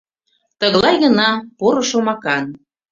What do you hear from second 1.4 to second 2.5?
поро шомакан.